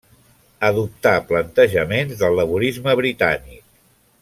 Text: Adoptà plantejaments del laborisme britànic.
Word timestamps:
Adoptà 0.69 1.11
plantejaments 1.31 2.17
del 2.23 2.41
laborisme 2.41 2.97
britànic. 3.03 3.63